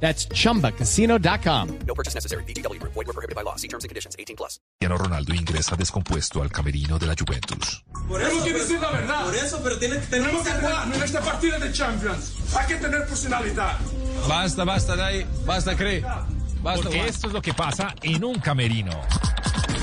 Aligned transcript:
That's 0.00 0.28
chumbacasino.com. 0.28 1.68
No 1.86 1.94
purchase 1.94 2.14
necessary. 2.14 2.44
BGW. 2.44 2.80
Void 2.82 3.06
were 3.06 3.12
prohibited 3.12 3.34
by 3.34 3.42
law. 3.42 3.56
See 3.56 3.68
terms 3.68 3.84
and 3.84 3.88
conditions. 3.88 4.14
18 4.18 4.36
plus. 4.36 4.60
Cristiano 4.78 4.98
Ronaldo 5.02 5.34
ingresa 5.34 5.74
descompuesto 5.76 6.42
al 6.42 6.50
camerino 6.50 6.98
de 6.98 7.06
la 7.06 7.14
Juventus. 7.18 7.82
Por 8.06 8.20
eso 8.22 8.42
quiere 8.42 8.58
decir 8.60 8.78
la 8.80 8.90
verdad. 8.90 9.24
Por 9.24 9.34
eso, 9.34 9.60
pero 9.64 9.78
tiene, 9.78 9.96
tenemos 9.96 10.42
Tenemos 10.42 10.48
que 10.48 10.66
jugar 10.66 10.94
en 10.94 11.02
este 11.02 11.18
partido 11.20 11.58
de 11.58 11.72
Champions. 11.72 12.32
Hay 12.56 12.66
que 12.66 12.76
tener 12.76 13.06
personalidad. 13.06 13.78
Basta, 14.28 14.64
basta, 14.64 14.96
Dai. 14.96 15.26
Basta, 15.46 15.74
Cree. 15.76 16.00
Basta, 16.00 16.82
Porque 16.82 16.98
basta. 16.98 17.10
esto 17.10 17.26
es 17.28 17.32
lo 17.32 17.42
que 17.42 17.54
pasa 17.54 17.94
en 18.02 18.22
un 18.24 18.38
camerino. 18.38 18.90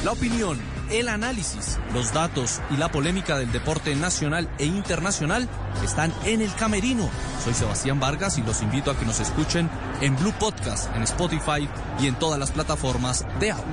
La 0.03 0.11
opinión, 0.11 0.59
el 0.91 1.07
análisis, 1.07 1.79
los 1.93 2.11
datos 2.11 2.59
y 2.69 2.75
la 2.75 2.91
polémica 2.91 3.37
del 3.37 3.53
deporte 3.53 3.95
nacional 3.95 4.49
e 4.57 4.65
internacional 4.65 5.47
están 5.81 6.13
en 6.25 6.41
el 6.41 6.53
camerino. 6.55 7.09
Soy 7.41 7.53
Sebastián 7.53 8.01
Vargas 8.01 8.37
y 8.37 8.41
los 8.41 8.61
invito 8.61 8.91
a 8.91 8.97
que 8.97 9.05
nos 9.05 9.21
escuchen 9.21 9.69
en 10.01 10.17
Blue 10.17 10.33
Podcast, 10.37 10.93
en 10.93 11.03
Spotify 11.03 11.69
y 12.01 12.07
en 12.07 12.15
todas 12.15 12.37
las 12.37 12.51
plataformas 12.51 13.25
de 13.39 13.51
audio. 13.51 13.63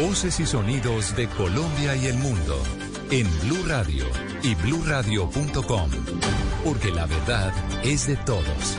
Voces 0.00 0.38
y 0.38 0.46
sonidos 0.46 1.16
de 1.16 1.26
Colombia 1.30 1.96
y 1.96 2.06
el 2.06 2.18
mundo 2.18 2.62
en 3.10 3.26
Blue 3.40 3.64
Radio 3.66 4.04
y 4.44 4.54
bluradio.com. 4.54 5.90
Porque 6.64 6.92
la 6.92 7.06
verdad 7.06 7.52
es 7.82 8.06
de 8.06 8.16
todos. 8.18 8.78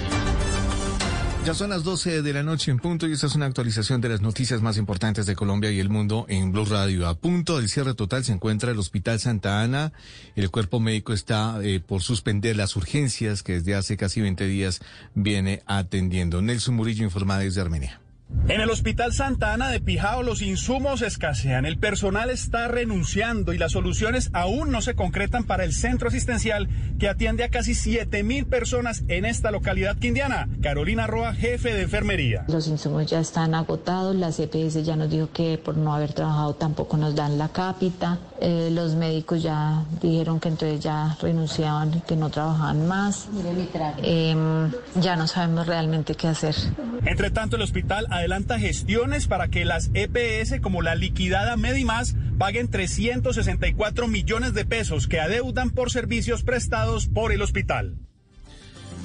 Ya 1.50 1.55
son 1.55 1.72
las 1.72 1.83
12 1.83 2.22
de 2.22 2.31
la 2.31 2.44
noche 2.44 2.69
en 2.69 2.78
punto 2.78 3.08
y 3.08 3.14
esta 3.14 3.25
es 3.25 3.33
una 3.33 3.47
actualización 3.47 4.02
de 4.02 4.09
las 4.09 4.22
noticias 4.22 4.61
más 4.61 4.78
importantes 4.78 5.25
de 5.25 5.36
Colombia 5.36 5.72
y 5.72 5.80
el 5.80 5.89
mundo 5.89 6.28
en 6.30 6.52
Blue 6.52 6.66
Radio. 6.66 7.08
A 7.08 7.16
punto 7.16 7.58
del 7.58 7.69
cierre 7.69 7.95
total 7.95 8.23
se 8.23 8.33
encuentra 8.33 8.69
el 8.69 8.78
Hospital 8.78 9.19
Santa 9.19 9.59
Ana. 9.59 9.91
El 10.36 10.52
cuerpo 10.52 10.80
médico 10.80 11.11
está 11.11 11.59
eh, 11.64 11.80
por 11.80 12.03
suspender 12.03 12.56
las 12.56 12.75
urgencias 12.75 13.41
que 13.41 13.53
desde 13.53 13.73
hace 13.73 13.97
casi 13.97 14.22
20 14.22 14.45
días 14.45 14.81
viene 15.16 15.64
atendiendo. 15.66 16.39
Nelson 16.44 16.75
Murillo 16.75 17.03
informa 17.03 17.39
desde 17.39 17.61
Armenia. 17.61 18.00
En 18.47 18.61
el 18.61 18.69
Hospital 18.69 19.13
Santa 19.13 19.53
Ana 19.53 19.69
de 19.69 19.80
Pijao 19.80 20.23
los 20.23 20.41
insumos 20.41 21.02
escasean, 21.03 21.66
el 21.66 21.77
personal 21.77 22.30
está 22.30 22.67
renunciando 22.67 23.53
y 23.53 23.59
las 23.59 23.73
soluciones 23.73 24.31
aún 24.33 24.72
no 24.72 24.81
se 24.81 24.95
concretan 24.95 25.44
para 25.44 25.63
el 25.63 25.73
centro 25.73 26.08
asistencial 26.08 26.67
que 26.97 27.07
atiende 27.07 27.44
a 27.44 27.50
casi 27.50 27.75
7 27.75 28.23
mil 28.23 28.47
personas 28.47 29.03
en 29.07 29.25
esta 29.25 29.52
localidad 29.52 29.97
quindiana. 29.97 30.50
Carolina 30.61 31.05
Roa, 31.05 31.33
jefe 31.33 31.73
de 31.73 31.83
enfermería. 31.83 32.45
Los 32.47 32.67
insumos 32.67 33.05
ya 33.05 33.19
están 33.19 33.53
agotados, 33.53 34.16
la 34.16 34.31
CPS 34.31 34.83
ya 34.83 34.95
nos 34.95 35.11
dijo 35.11 35.30
que 35.31 35.59
por 35.63 35.77
no 35.77 35.94
haber 35.94 36.13
trabajado 36.13 36.55
tampoco 36.55 36.97
nos 36.97 37.16
dan 37.16 37.38
la 37.38 37.50
cápita, 37.50 38.17
eh, 38.41 38.69
los 38.72 38.95
médicos 38.95 39.44
ya 39.44 39.83
dijeron 40.02 40.39
que 40.39 40.50
entonces 40.50 40.80
ya 40.80 41.16
renunciaban, 41.22 42.02
que 42.02 42.16
no 42.16 42.30
trabajaban 42.30 42.88
más, 42.88 43.27
Em, 44.02 44.72
ya 44.95 45.16
no 45.16 45.27
sabemos 45.27 45.67
realmente 45.67 46.16
qué 46.16 46.27
hacer. 46.27 46.55
Entre 47.05 47.31
tanto, 47.31 47.55
el 47.55 47.61
hospital 47.61 48.07
adelanta 48.20 48.59
gestiones 48.59 49.28
para 49.28 49.48
que 49.48 49.66
las 49.66 49.89
EPS, 49.94 50.59
como 50.62 50.81
la 50.81 50.95
liquidada 50.95 51.58
Medimás, 51.58 52.16
paguen 52.38 52.70
364 52.70 54.08
millones 54.08 54.53
de 54.53 54.66
pesos 54.66 55.07
que 55.07 55.19
adeudan 55.19 55.72
por 55.72 55.91
servicios 55.91 56.44
prestados 56.44 57.08
por 57.08 57.31
el 57.31 57.41
hospital. 57.41 57.97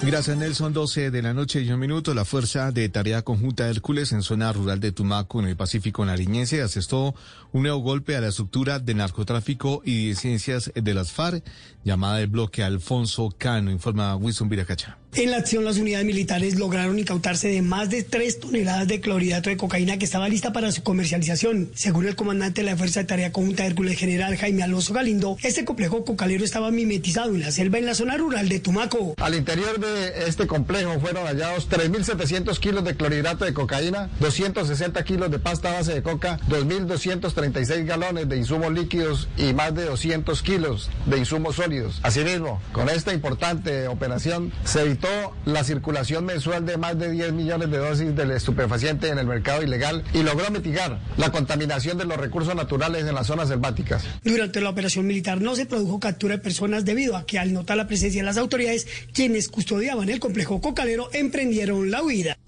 Gracias 0.07 0.37
Nelson, 0.37 0.73
12 0.73 1.11
de 1.11 1.23
la 1.23 1.33
noche 1.33 1.63
y 1.63 1.73
un 1.73 1.81
minuto. 1.81 2.13
La 2.13 2.27
Fuerza 2.27 2.71
de 2.71 2.89
Tarea 2.91 3.23
Conjunta 3.23 3.69
Hércules 3.69 4.13
en 4.13 4.23
zona 4.23 4.53
rural 4.53 4.79
de 4.79 4.93
Tumaco, 4.93 5.41
en 5.41 5.47
el 5.47 5.57
Pacífico 5.57 6.05
nariñense, 6.05 6.61
asestó 6.61 7.15
un 7.53 7.63
nuevo 7.63 7.79
golpe 7.79 8.15
a 8.15 8.21
la 8.21 8.29
estructura 8.29 8.79
de 8.79 8.95
narcotráfico 8.95 9.81
y 9.85 10.09
de 10.09 10.15
ciencias 10.15 10.71
de 10.75 10.95
las 10.95 11.11
FARC, 11.11 11.43
llamada 11.85 12.21
el 12.21 12.27
bloque 12.27 12.63
Alfonso 12.63 13.35
Cano, 13.37 13.71
informa 13.71 14.15
Wilson 14.17 14.49
Viracacha. 14.49 14.99
En 15.17 15.31
la 15.31 15.37
acción, 15.37 15.65
las 15.65 15.79
unidades 15.79 16.05
militares 16.05 16.57
lograron 16.57 16.99
incautarse 16.99 17.47
de 17.47 17.63
más 17.63 17.89
de 17.89 18.03
3 18.03 18.41
toneladas 18.41 18.89
de 18.89 19.01
clorhidrato 19.01 19.49
de 19.49 19.57
cocaína 19.57 19.97
que 19.97 20.07
estaba 20.07 20.29
lista 20.29 20.53
para 20.53 20.73
su 20.73 20.83
comercialización. 20.83 21.71
Según 21.75 22.09
el 22.09 22.17
comandante 22.17 22.63
de 22.63 22.71
la 22.71 22.77
Fuerza 22.77 23.01
de 23.01 23.07
Tarea 23.07 23.31
Conjunta 23.31 23.65
Hércules 23.65 23.97
General 23.97 24.37
Jaime 24.37 24.65
Alonso 24.65 24.93
Galindo, 24.93 25.37
este 25.45 25.65
complejo 25.65 26.05
cocalero 26.05 26.45
estaba 26.45 26.73
mimetizado 26.73 27.33
en 27.33 27.43
la 27.43 27.53
selva 27.53 27.79
en 27.79 27.87
la 27.87 27.95
zona 27.95 28.17
rural 28.17 28.49
de 28.49 28.59
Tumaco. 28.59 29.15
Al 29.19 29.37
interior 29.37 29.79
de 29.79 29.94
este 29.95 30.47
complejo 30.47 30.99
fueron 31.01 31.27
hallados 31.27 31.69
3.700 31.69 32.59
kilos 32.59 32.85
de 32.85 32.97
clorhidrato 32.97 33.45
de 33.45 33.55
cocaína, 33.55 34.11
260 34.21 35.03
kilos 35.05 35.31
de 35.31 35.39
pasta 35.39 35.73
base 35.73 35.95
de 35.95 36.03
coca, 36.03 36.39
2.236 36.49 37.85
galones 37.85 38.29
de 38.29 38.37
insumos 38.37 38.73
líquidos 38.73 39.29
y 39.37 39.53
más 39.53 39.75
de 39.75 39.85
200 39.85 40.43
kilos 40.43 40.91
de 41.07 41.19
insumos 41.19 41.57
sólidos. 41.57 42.01
Asimismo, 42.03 42.61
con 42.73 42.89
esta 42.89 43.13
importante 43.13 43.89
operación 43.89 44.53
se 44.65 44.83
evitó 44.83 45.09
la 45.45 45.65
circulación 45.65 46.25
mensual 46.25 46.67
de 46.67 46.77
más 46.77 46.99
de 46.99 47.11
10 47.11 47.33
millones 47.33 47.71
de 47.71 47.79
dosis 47.79 48.15
del 48.15 48.31
estupefaciente 48.31 49.09
en 49.09 49.19
el 49.19 49.27
mercado 49.27 49.63
ilegal 49.63 50.05
y 50.13 50.23
logró 50.23 50.51
mitigar 50.51 51.01
la 51.17 51.31
contaminación 51.31 51.99
de 51.99 52.05
los 52.05 52.17
recursos 52.17 52.55
naturales 52.55 53.07
en 53.07 53.15
las 53.15 53.27
zonas 53.27 53.49
selváticas. 53.49 54.05
Durante 54.23 54.61
la 54.61 54.71
operación 54.71 55.07
militar 55.07 55.41
no 55.41 55.57
se 55.57 55.67
produjo 55.67 56.01
captura 56.01 56.37
de 56.37 56.43
personas 56.43 56.85
debido 56.85 57.17
a 57.17 57.27
que 57.27 57.39
al 57.39 57.53
notar 57.53 57.77
la 57.77 57.87
presencia 57.87 58.23
de 58.23 58.27
las 58.27 58.37
autoridades, 58.37 58.87
quienes 59.13 59.49
custodiaban 59.75 60.09
el 60.09 60.21
complejo 60.21 60.61
cocalero 60.61 61.09
emprendieron 61.13 61.91
la 61.91 62.01
huida. 62.01 62.39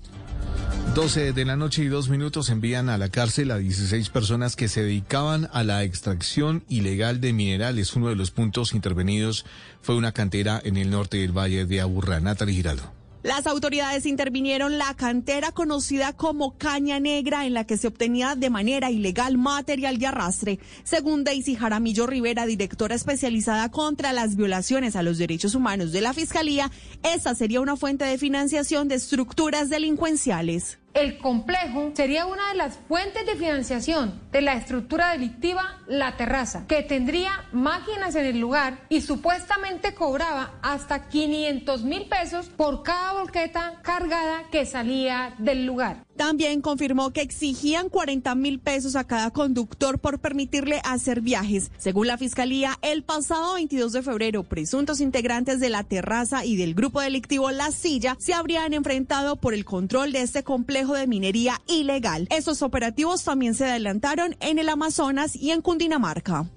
12 0.94 1.32
de 1.32 1.44
la 1.44 1.56
noche 1.56 1.82
y 1.82 1.88
dos 1.88 2.08
minutos 2.08 2.50
envían 2.50 2.88
a 2.88 2.98
la 2.98 3.08
cárcel 3.08 3.50
a 3.50 3.58
16 3.58 4.10
personas 4.10 4.54
que 4.54 4.68
se 4.68 4.82
dedicaban 4.82 5.48
a 5.52 5.64
la 5.64 5.82
extracción 5.82 6.62
ilegal 6.68 7.20
de 7.20 7.32
minerales. 7.32 7.96
Uno 7.96 8.10
de 8.10 8.14
los 8.14 8.30
puntos 8.30 8.74
intervenidos 8.74 9.44
fue 9.82 9.96
una 9.96 10.12
cantera 10.12 10.60
en 10.64 10.76
el 10.76 10.90
norte 10.90 11.16
del 11.16 11.36
valle 11.36 11.66
de 11.66 11.80
Aburrá. 11.80 12.20
Natalie 12.20 12.54
Giraldo. 12.54 12.95
Las 13.26 13.48
autoridades 13.48 14.06
intervinieron 14.06 14.78
la 14.78 14.94
cantera 14.94 15.50
conocida 15.50 16.12
como 16.12 16.56
Caña 16.58 17.00
Negra 17.00 17.44
en 17.44 17.54
la 17.54 17.64
que 17.64 17.76
se 17.76 17.88
obtenía 17.88 18.36
de 18.36 18.50
manera 18.50 18.88
ilegal 18.92 19.36
material 19.36 19.98
de 19.98 20.06
arrastre. 20.06 20.60
Según 20.84 21.24
Daisy 21.24 21.56
Jaramillo 21.56 22.06
Rivera, 22.06 22.46
directora 22.46 22.94
especializada 22.94 23.68
contra 23.72 24.12
las 24.12 24.36
violaciones 24.36 24.94
a 24.94 25.02
los 25.02 25.18
derechos 25.18 25.56
humanos 25.56 25.90
de 25.90 26.02
la 26.02 26.14
Fiscalía, 26.14 26.70
esta 27.02 27.34
sería 27.34 27.60
una 27.60 27.74
fuente 27.74 28.04
de 28.04 28.16
financiación 28.16 28.86
de 28.86 28.94
estructuras 28.94 29.70
delincuenciales. 29.70 30.78
El 30.96 31.18
complejo 31.18 31.90
sería 31.92 32.24
una 32.24 32.48
de 32.48 32.54
las 32.54 32.78
fuentes 32.88 33.26
de 33.26 33.36
financiación 33.36 34.18
de 34.32 34.40
la 34.40 34.54
estructura 34.54 35.12
delictiva 35.12 35.82
La 35.86 36.16
Terraza, 36.16 36.66
que 36.66 36.82
tendría 36.82 37.44
máquinas 37.52 38.14
en 38.14 38.24
el 38.24 38.40
lugar 38.40 38.78
y 38.88 39.02
supuestamente 39.02 39.92
cobraba 39.92 40.54
hasta 40.62 41.06
500 41.08 41.82
mil 41.82 42.08
pesos 42.08 42.46
por 42.46 42.82
cada 42.82 43.12
volqueta 43.12 43.74
cargada 43.82 44.44
que 44.50 44.64
salía 44.64 45.34
del 45.36 45.66
lugar. 45.66 46.06
También 46.16 46.62
confirmó 46.62 47.12
que 47.12 47.20
exigían 47.20 47.90
40 47.90 48.34
mil 48.34 48.58
pesos 48.58 48.96
a 48.96 49.04
cada 49.04 49.30
conductor 49.30 49.98
por 49.98 50.18
permitirle 50.18 50.80
hacer 50.82 51.20
viajes. 51.20 51.70
Según 51.76 52.06
la 52.06 52.16
fiscalía, 52.16 52.78
el 52.80 53.02
pasado 53.02 53.52
22 53.52 53.92
de 53.92 54.02
febrero, 54.02 54.42
presuntos 54.44 55.02
integrantes 55.02 55.60
de 55.60 55.68
la 55.68 55.84
terraza 55.84 56.46
y 56.46 56.56
del 56.56 56.74
grupo 56.74 57.02
delictivo 57.02 57.50
La 57.50 57.70
Silla 57.70 58.16
se 58.18 58.32
habrían 58.32 58.72
enfrentado 58.72 59.36
por 59.36 59.52
el 59.52 59.66
control 59.66 60.12
de 60.12 60.22
este 60.22 60.42
complejo 60.42 60.85
de 60.94 61.06
minería 61.06 61.60
ilegal. 61.66 62.26
Estos 62.30 62.62
operativos 62.62 63.24
también 63.24 63.54
se 63.54 63.66
adelantaron 63.66 64.36
en 64.40 64.58
el 64.58 64.68
Amazonas 64.68 65.36
y 65.36 65.50
en 65.50 65.62
Cundinamarca. 65.62 66.50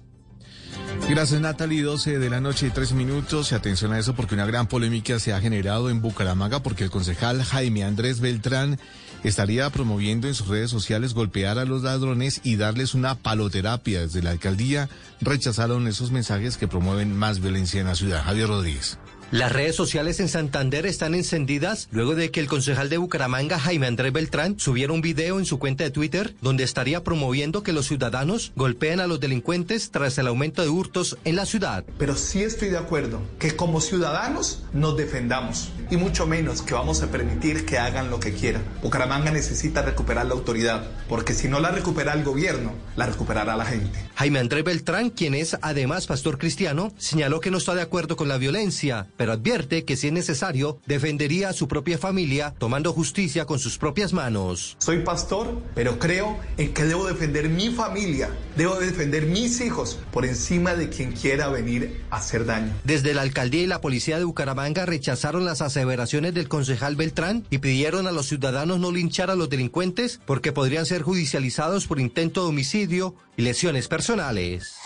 Gracias 1.08 1.40
Natalie, 1.40 1.82
12 1.82 2.18
de 2.18 2.30
la 2.30 2.40
noche 2.40 2.68
y 2.68 2.70
3 2.70 2.92
minutos. 2.92 3.50
Y 3.50 3.54
atención 3.54 3.92
a 3.92 3.98
eso 3.98 4.14
porque 4.14 4.34
una 4.34 4.46
gran 4.46 4.68
polémica 4.68 5.18
se 5.18 5.32
ha 5.32 5.40
generado 5.40 5.90
en 5.90 6.00
Bucaramanga 6.00 6.62
porque 6.62 6.84
el 6.84 6.90
concejal 6.90 7.42
Jaime 7.42 7.84
Andrés 7.84 8.20
Beltrán 8.20 8.78
estaría 9.24 9.68
promoviendo 9.70 10.28
en 10.28 10.34
sus 10.34 10.48
redes 10.48 10.70
sociales 10.70 11.14
golpear 11.14 11.58
a 11.58 11.64
los 11.64 11.82
ladrones 11.82 12.40
y 12.44 12.56
darles 12.56 12.94
una 12.94 13.16
paloterapia. 13.16 14.02
Desde 14.02 14.22
la 14.22 14.30
alcaldía 14.30 14.88
rechazaron 15.20 15.88
esos 15.88 16.12
mensajes 16.12 16.56
que 16.56 16.68
promueven 16.68 17.16
más 17.16 17.40
violencia 17.40 17.80
en 17.80 17.88
la 17.88 17.94
ciudad. 17.96 18.22
Javier 18.24 18.48
Rodríguez. 18.48 18.98
Las 19.32 19.52
redes 19.52 19.76
sociales 19.76 20.18
en 20.18 20.28
Santander 20.28 20.86
están 20.86 21.14
encendidas 21.14 21.86
luego 21.92 22.16
de 22.16 22.32
que 22.32 22.40
el 22.40 22.48
concejal 22.48 22.88
de 22.88 22.98
Bucaramanga, 22.98 23.60
Jaime 23.60 23.86
Andrés 23.86 24.12
Beltrán, 24.12 24.58
subiera 24.58 24.92
un 24.92 25.02
video 25.02 25.38
en 25.38 25.44
su 25.44 25.60
cuenta 25.60 25.84
de 25.84 25.92
Twitter 25.92 26.34
donde 26.40 26.64
estaría 26.64 27.04
promoviendo 27.04 27.62
que 27.62 27.72
los 27.72 27.86
ciudadanos 27.86 28.50
golpeen 28.56 28.98
a 28.98 29.06
los 29.06 29.20
delincuentes 29.20 29.92
tras 29.92 30.18
el 30.18 30.26
aumento 30.26 30.62
de 30.62 30.68
hurtos 30.68 31.16
en 31.22 31.36
la 31.36 31.46
ciudad. 31.46 31.84
Pero 31.96 32.16
sí 32.16 32.42
estoy 32.42 32.70
de 32.70 32.78
acuerdo 32.78 33.22
que 33.38 33.54
como 33.54 33.80
ciudadanos 33.80 34.64
nos 34.72 34.96
defendamos 34.96 35.70
y 35.92 35.96
mucho 35.96 36.26
menos 36.26 36.62
que 36.62 36.74
vamos 36.74 37.00
a 37.02 37.12
permitir 37.12 37.64
que 37.64 37.78
hagan 37.78 38.10
lo 38.10 38.18
que 38.18 38.32
quieran. 38.32 38.64
Bucaramanga 38.82 39.30
necesita 39.30 39.82
recuperar 39.82 40.26
la 40.26 40.34
autoridad 40.34 40.88
porque 41.08 41.34
si 41.34 41.46
no 41.46 41.60
la 41.60 41.70
recupera 41.70 42.14
el 42.14 42.24
gobierno, 42.24 42.72
la 42.96 43.06
recuperará 43.06 43.56
la 43.56 43.64
gente. 43.64 43.96
Jaime 44.16 44.40
Andrés 44.40 44.64
Beltrán, 44.64 45.10
quien 45.10 45.34
es 45.34 45.56
además 45.62 46.08
pastor 46.08 46.36
cristiano, 46.36 46.92
señaló 46.98 47.38
que 47.38 47.52
no 47.52 47.58
está 47.58 47.76
de 47.76 47.82
acuerdo 47.82 48.16
con 48.16 48.26
la 48.26 48.36
violencia 48.36 49.06
pero 49.20 49.34
advierte 49.34 49.84
que 49.84 49.98
si 49.98 50.06
es 50.06 50.14
necesario, 50.14 50.78
defendería 50.86 51.50
a 51.50 51.52
su 51.52 51.68
propia 51.68 51.98
familia 51.98 52.54
tomando 52.56 52.94
justicia 52.94 53.44
con 53.44 53.58
sus 53.58 53.76
propias 53.76 54.14
manos. 54.14 54.78
Soy 54.78 55.00
pastor, 55.00 55.60
pero 55.74 55.98
creo 55.98 56.38
en 56.56 56.72
que 56.72 56.84
debo 56.84 57.06
defender 57.06 57.50
mi 57.50 57.68
familia, 57.68 58.30
debo 58.56 58.76
defender 58.76 59.26
mis 59.26 59.60
hijos 59.60 59.98
por 60.10 60.24
encima 60.24 60.74
de 60.74 60.88
quien 60.88 61.12
quiera 61.12 61.48
venir 61.48 62.02
a 62.08 62.16
hacer 62.16 62.46
daño. 62.46 62.72
Desde 62.84 63.12
la 63.12 63.20
alcaldía 63.20 63.60
y 63.60 63.66
la 63.66 63.82
policía 63.82 64.16
de 64.16 64.24
Bucaramanga 64.24 64.86
rechazaron 64.86 65.44
las 65.44 65.60
aseveraciones 65.60 66.32
del 66.32 66.48
concejal 66.48 66.96
Beltrán 66.96 67.44
y 67.50 67.58
pidieron 67.58 68.06
a 68.06 68.12
los 68.12 68.24
ciudadanos 68.24 68.80
no 68.80 68.90
linchar 68.90 69.30
a 69.30 69.36
los 69.36 69.50
delincuentes 69.50 70.18
porque 70.24 70.52
podrían 70.52 70.86
ser 70.86 71.02
judicializados 71.02 71.86
por 71.86 72.00
intento 72.00 72.44
de 72.44 72.48
homicidio 72.48 73.14
y 73.36 73.42
lesiones 73.42 73.86
personales. 73.86 74.76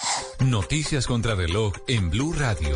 Noticias 0.40 1.06
contra 1.06 1.36
reloj 1.36 1.75
en 1.86 2.10
Blue 2.10 2.32
Radio. 2.32 2.75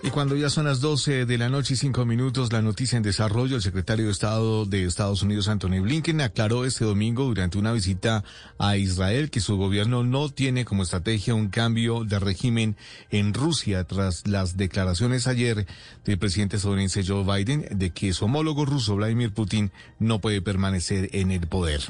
Y 0.00 0.10
cuando 0.10 0.36
ya 0.36 0.48
son 0.48 0.66
las 0.66 0.80
12 0.80 1.26
de 1.26 1.38
la 1.38 1.48
noche 1.48 1.74
y 1.74 1.76
5 1.76 2.04
minutos, 2.04 2.52
la 2.52 2.62
noticia 2.62 2.96
en 2.96 3.02
desarrollo, 3.02 3.56
el 3.56 3.62
secretario 3.62 4.06
de 4.06 4.12
Estado 4.12 4.64
de 4.64 4.84
Estados 4.84 5.22
Unidos, 5.22 5.48
Anthony 5.48 5.80
Blinken, 5.82 6.20
aclaró 6.20 6.64
este 6.64 6.84
domingo 6.84 7.24
durante 7.24 7.58
una 7.58 7.72
visita 7.72 8.22
a 8.58 8.76
Israel 8.76 9.28
que 9.28 9.40
su 9.40 9.56
gobierno 9.56 10.04
no 10.04 10.28
tiene 10.28 10.64
como 10.64 10.84
estrategia 10.84 11.34
un 11.34 11.48
cambio 11.48 12.04
de 12.04 12.20
régimen 12.20 12.76
en 13.10 13.34
Rusia 13.34 13.82
tras 13.84 14.28
las 14.28 14.56
declaraciones 14.56 15.26
ayer 15.26 15.66
del 16.04 16.18
presidente 16.18 16.56
estadounidense 16.56 17.04
Joe 17.04 17.24
Biden 17.24 17.66
de 17.72 17.90
que 17.90 18.12
su 18.12 18.26
homólogo 18.26 18.64
ruso, 18.66 18.94
Vladimir 18.94 19.32
Putin, 19.32 19.72
no 19.98 20.20
puede 20.20 20.40
permanecer 20.40 21.10
en 21.12 21.32
el 21.32 21.48
poder. 21.48 21.80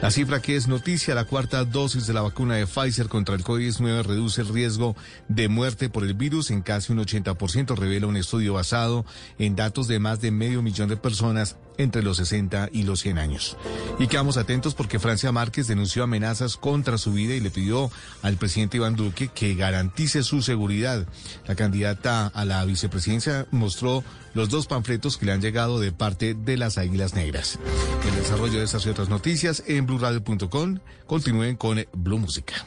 La 0.00 0.10
cifra 0.10 0.40
que 0.40 0.56
es 0.56 0.66
noticia, 0.66 1.14
la 1.14 1.26
cuarta 1.26 1.66
dosis 1.66 2.06
de 2.06 2.14
la 2.14 2.22
vacuna 2.22 2.54
de 2.54 2.66
Pfizer 2.66 3.08
contra 3.08 3.34
el 3.34 3.44
COVID-19 3.44 4.02
reduce 4.02 4.40
el 4.40 4.48
riesgo 4.48 4.96
de 5.28 5.48
muerte 5.48 5.90
por 5.90 6.04
el 6.04 6.14
virus 6.14 6.50
en 6.50 6.62
casi 6.62 6.92
un 6.92 7.00
80% 7.00 7.49
revela 7.54 8.06
un 8.06 8.16
estudio 8.16 8.54
basado 8.54 9.04
en 9.38 9.56
datos 9.56 9.88
de 9.88 9.98
más 9.98 10.20
de 10.20 10.30
medio 10.30 10.62
millón 10.62 10.88
de 10.88 10.96
personas 10.96 11.56
entre 11.78 12.02
los 12.02 12.18
60 12.18 12.68
y 12.72 12.82
los 12.82 13.00
100 13.00 13.18
años. 13.18 13.56
Y 13.98 14.06
quedamos 14.06 14.36
atentos 14.36 14.74
porque 14.74 14.98
Francia 14.98 15.32
Márquez 15.32 15.66
denunció 15.66 16.04
amenazas 16.04 16.56
contra 16.56 16.98
su 16.98 17.12
vida 17.12 17.34
y 17.34 17.40
le 17.40 17.50
pidió 17.50 17.90
al 18.22 18.36
presidente 18.36 18.76
Iván 18.76 18.96
Duque 18.96 19.28
que 19.28 19.54
garantice 19.54 20.22
su 20.22 20.42
seguridad. 20.42 21.06
La 21.46 21.54
candidata 21.54 22.26
a 22.26 22.44
la 22.44 22.64
vicepresidencia 22.64 23.46
mostró 23.50 24.04
los 24.34 24.48
dos 24.48 24.66
panfletos 24.66 25.16
que 25.16 25.26
le 25.26 25.32
han 25.32 25.40
llegado 25.40 25.80
de 25.80 25.92
parte 25.92 26.34
de 26.34 26.56
las 26.56 26.78
Águilas 26.78 27.14
Negras. 27.14 27.58
El 28.06 28.14
desarrollo 28.16 28.58
de 28.58 28.64
estas 28.64 28.84
y 28.86 28.90
otras 28.90 29.08
noticias 29.08 29.62
en 29.66 29.86
blurradio.com. 29.86 30.78
Continúen 31.06 31.56
con 31.56 31.84
Blue 31.92 32.18
Música. 32.18 32.66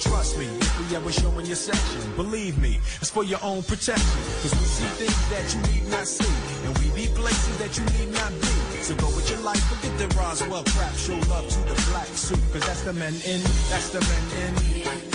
Trust 0.00 0.38
me, 0.38 0.48
we 0.78 0.96
ever 0.96 1.12
show 1.12 1.30
in 1.38 1.46
your 1.46 1.56
section, 1.56 2.00
believe 2.16 2.58
me, 2.58 2.80
it's 3.00 3.10
for 3.10 3.24
your 3.24 3.38
own 3.42 3.62
protection. 3.62 4.20
Cause 4.42 4.54
we 4.54 4.66
see 4.66 5.04
things 5.04 5.28
that 5.30 5.46
you 5.54 5.60
need 5.72 5.90
not 5.90 6.06
see, 6.06 6.34
and 6.66 6.78
we 6.78 6.86
be 6.94 7.06
places 7.14 7.58
that 7.58 7.76
you 7.76 7.84
need 7.98 8.12
not 8.14 8.30
be. 8.40 8.82
So 8.82 8.94
go 8.96 9.06
with 9.08 9.30
your 9.30 9.40
life, 9.40 9.62
forget 9.68 9.98
the 9.98 10.08
Roswell 10.16 10.64
crap, 10.64 10.94
show 10.94 11.18
love 11.28 11.48
to 11.48 11.58
the 11.60 11.90
black 11.90 12.06
suit, 12.08 12.40
cause 12.52 12.66
that's 12.66 12.82
the 12.82 12.92
men 12.92 13.14
in, 13.26 13.40
that's 13.68 13.90
the 13.90 14.00
men 14.00 15.04
in. 15.04 15.09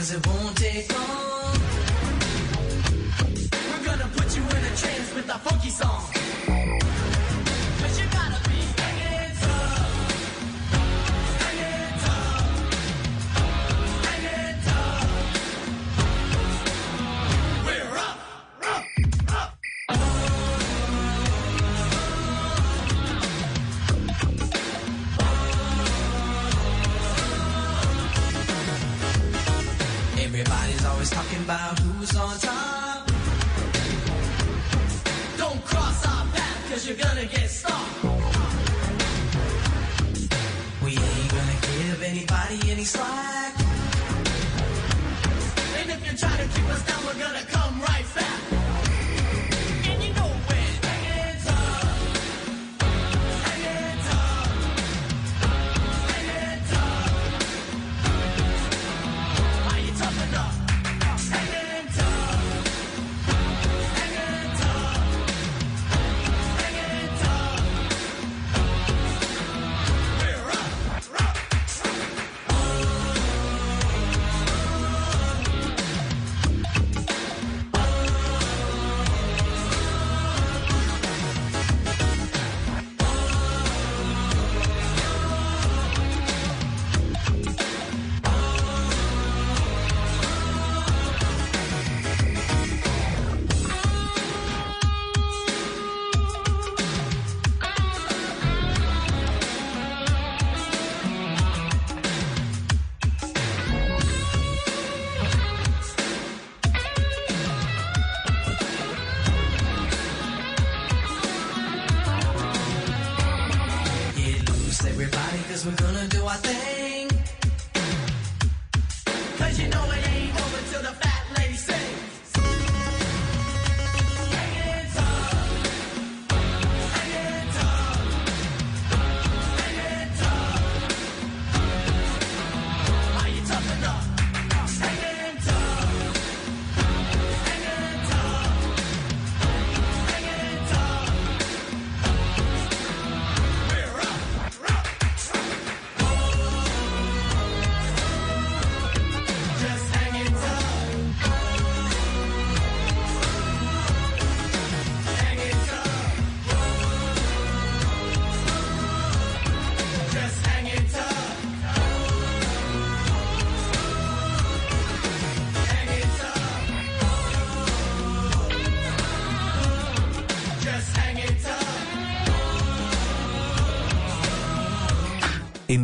Cause 0.00 0.12
it 0.14 0.26
won't 0.26 0.56
take 0.56 0.90
long. 0.94 1.58
We're 3.70 3.84
gonna 3.84 4.08
put 4.16 4.34
you 4.34 4.42
in 4.42 4.64
a 4.70 4.76
trance 4.80 5.14
with 5.14 5.28
a 5.28 5.38
funky 5.38 5.68
song. 5.68 6.09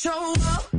Show 0.00 0.32
up, 0.42 0.77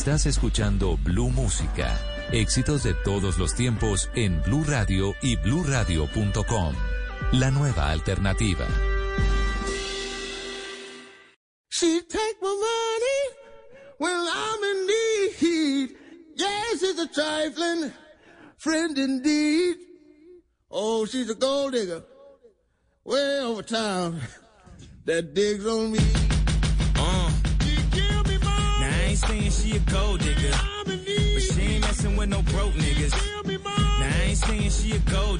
Estás 0.00 0.24
escuchando 0.24 0.96
Blue 0.96 1.28
Música. 1.28 1.94
Éxitos 2.32 2.82
de 2.82 2.94
todos 2.94 3.36
los 3.36 3.54
tiempos 3.54 4.08
en 4.14 4.40
Blue 4.40 4.64
Radio 4.64 5.14
y 5.20 5.36
bluradio.com. 5.36 6.74
La 7.32 7.50
nueva 7.50 7.90
alternativa. 7.90 8.66
She 11.68 12.00
take 12.08 12.38
my 12.40 12.48
money 12.48 13.20
when 13.98 14.26
I'm 14.26 14.64
in 14.64 14.86
need. 14.86 15.96
Yes, 16.34 16.82
it's 16.82 16.98
a 16.98 17.06
trifling 17.06 17.92
friend 18.56 18.96
indeed. 18.96 19.76
Oh, 20.70 21.04
she's 21.04 21.28
a 21.28 21.34
gold 21.34 21.72
digger 21.72 22.02
way 23.04 23.40
over 23.40 23.62
town 23.62 24.18
that 25.04 25.34
digs 25.34 25.66
on 25.66 25.92
me. 25.92 25.98
you 34.90 34.98
go 35.00 35.39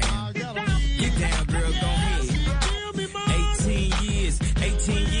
15 4.81 5.13
years 5.13 5.20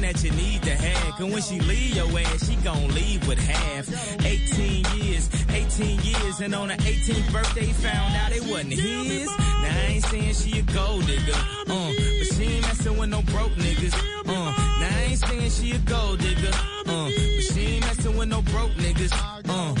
something 0.01 0.13
that 0.13 0.23
you 0.23 0.31
need 0.31 0.61
to 0.63 0.75
have, 0.75 1.15
cause 1.15 1.31
when 1.31 1.41
she 1.41 1.59
leave 1.59 1.95
your 1.95 2.19
ass, 2.19 2.47
she 2.47 2.55
gon' 2.57 2.87
leave 2.89 3.27
with 3.27 3.39
half. 3.39 3.87
18 4.25 4.85
years, 4.97 5.29
18 5.49 5.99
years, 6.01 6.39
and 6.41 6.55
on 6.55 6.69
her 6.69 6.77
18th 6.77 7.31
birthday, 7.31 7.67
found 7.67 8.15
out 8.15 8.31
it 8.31 8.41
wasn't 8.41 8.73
his. 8.73 9.25
Now 9.25 9.63
I 9.63 9.85
ain't 9.89 10.05
saying 10.05 10.33
she 10.33 10.59
a 10.59 10.63
gold 10.63 11.05
digger, 11.05 11.33
uh, 11.33 11.65
but 11.67 12.35
she 12.35 12.43
ain't 12.43 12.61
messing 12.61 12.97
with 12.97 13.09
no 13.09 13.21
broke 13.23 13.51
niggas, 13.53 13.93
uh. 13.93 14.33
Now 14.33 14.89
I 14.89 15.07
ain't 15.09 15.19
saying 15.19 15.51
she 15.51 15.71
a 15.71 15.79
gold 15.79 16.19
digger, 16.19 16.51
uh, 16.87 17.05
but 17.05 17.43
she 17.53 17.61
ain't 17.61 17.85
messing 17.85 18.17
with 18.17 18.29
no 18.29 18.41
broke 18.41 18.71
niggas, 18.71 19.13
uh. 19.49 19.80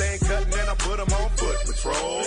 everything 0.00 0.28
cutting 0.28 0.58
and 0.58 0.70
I 0.70 0.74
put 0.74 0.96
them 0.98 1.12
on 1.12 1.30
foot 1.30 1.56
patrol. 1.66 2.22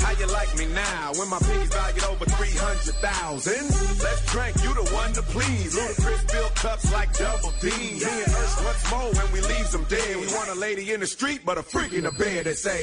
How 0.00 0.12
you 0.18 0.26
like 0.28 0.56
me 0.56 0.66
now 0.66 1.12
when 1.16 1.28
my 1.28 1.38
piggy's 1.38 1.68
valued 1.68 2.04
over 2.04 2.24
300,000? 2.24 3.52
Let's 4.02 4.32
drink, 4.32 4.56
you 4.62 4.74
the 4.74 4.90
one 4.94 5.12
to 5.14 5.22
please. 5.22 5.76
Ludacris 5.76 6.30
fill 6.30 6.48
cups 6.50 6.92
like 6.92 7.16
double 7.16 7.52
D. 7.60 7.68
Me 7.68 8.04
and 8.04 8.32
Ursh 8.32 8.64
once 8.64 8.90
more 8.90 9.12
when 9.12 9.32
we 9.32 9.40
leave 9.40 9.70
them 9.70 9.84
dead. 9.88 10.16
We 10.16 10.26
want 10.28 10.48
a 10.50 10.54
lady 10.54 10.92
in 10.92 11.00
the 11.00 11.06
street, 11.06 11.40
but 11.44 11.58
a 11.58 11.62
freak 11.62 11.92
in 11.92 12.04
the 12.04 12.12
bed 12.12 12.46
that 12.46 12.56
say... 12.56 12.82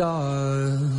star. 0.00 0.89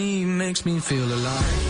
money 0.00 0.24
makes 0.24 0.64
me 0.64 0.78
feel 0.80 1.04
alive. 1.04 1.69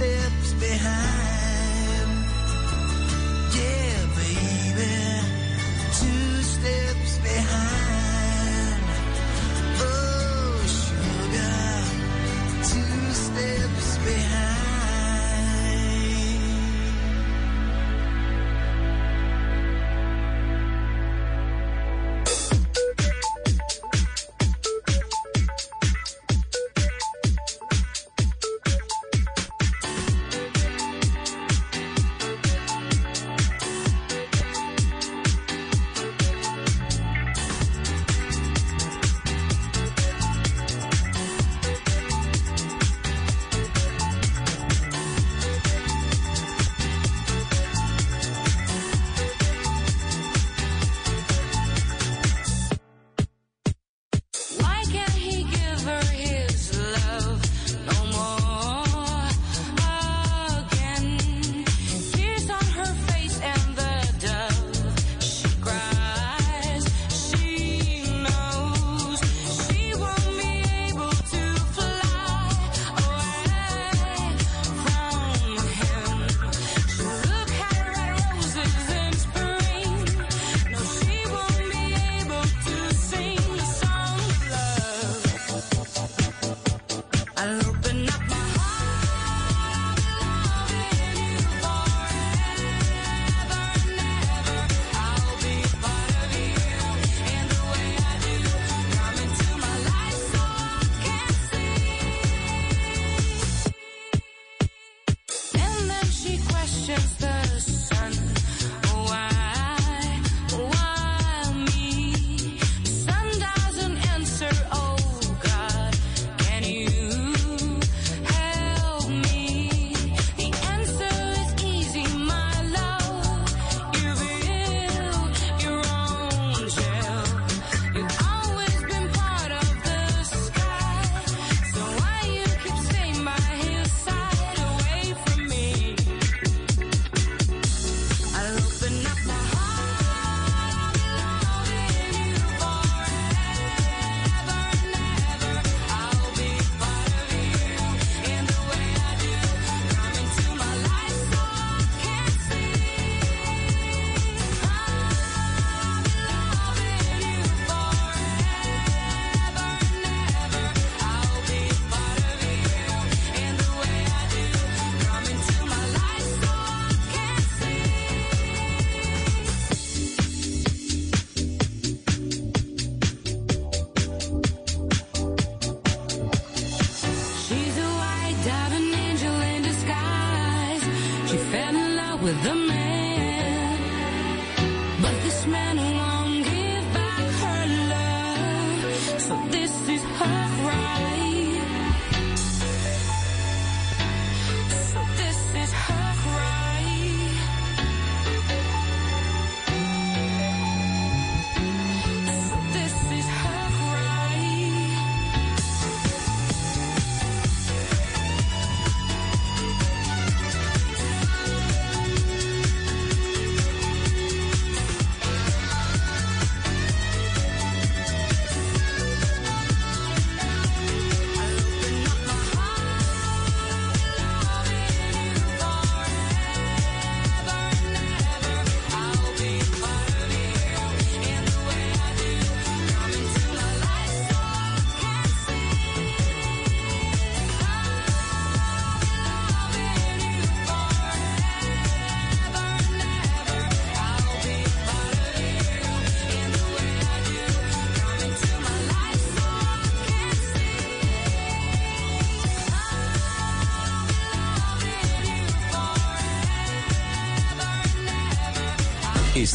steps 0.00 0.52
behind. 0.54 1.29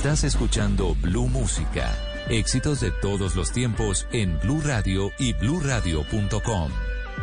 Estás 0.05 0.23
escuchando 0.23 0.95
Blue 1.01 1.27
Música. 1.27 1.91
Éxitos 2.29 2.79
de 2.79 2.91
todos 2.91 3.35
los 3.35 3.51
tiempos 3.51 4.05
en 4.11 4.37
Blue 4.39 4.61
Radio 4.63 5.09
y 5.17 5.33
bluradio.com. 5.33 6.71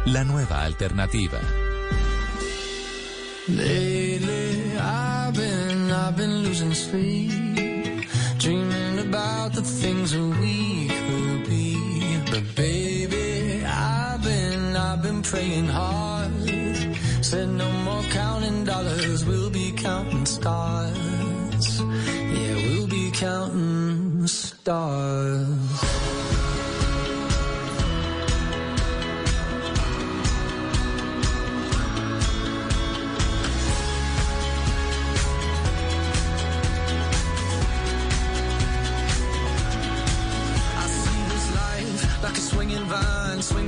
La 0.07 0.25
nueva 0.25 0.65
alternativa. 0.65 1.39
Lately, 3.47 4.77
I've 4.81 5.33
been, 5.33 5.93
I've 5.93 6.17
been 6.17 6.43
losing 6.43 6.75
sleep, 6.75 8.09
dreaming 8.39 8.99
about 9.09 9.53
the 9.55 9.63
things 9.63 10.17
we 10.17 10.89
could 10.89 11.49
be. 11.49 11.77
But 12.33 12.57
baby, 12.57 13.65
I've 13.65 14.25
been, 14.25 14.75
I've 14.77 15.01
been 15.01 15.23
praying 15.23 15.69
hard. 15.69 16.33
Said 17.21 17.49
no 17.49 17.71
more 17.85 18.03
counting 18.11 18.65
dollars, 18.65 19.25
we'll 19.25 19.51
be 19.51 19.71
counting 19.71 20.27
stars. 20.27 21.22
counting 23.23 24.27
stars. 24.27 25.93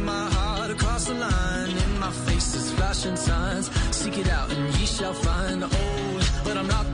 my 0.05 0.28
heart 0.30 0.70
across 0.70 1.05
the 1.07 1.14
line. 1.14 1.70
In 1.70 1.98
my 1.98 2.11
face 2.11 2.55
is 2.55 2.72
flashing 2.72 3.16
signs. 3.16 3.70
Seek 3.96 4.18
it 4.18 4.28
out 4.28 4.52
and 4.52 4.74
ye 4.76 4.86
shall 4.86 5.14
find. 5.14 5.62
Old, 5.62 6.22
but 6.44 6.57
I'm 6.57 6.66
not 6.66 6.93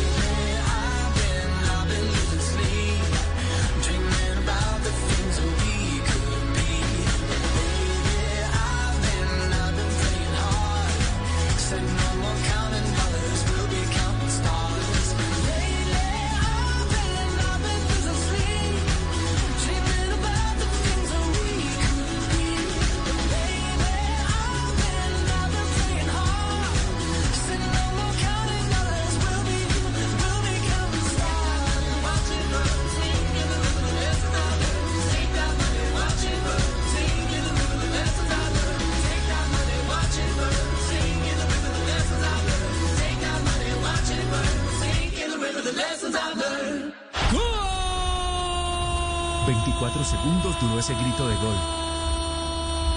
Ese 50.79 50.93
grito 50.93 51.27
de 51.27 51.35
gol. 51.35 51.55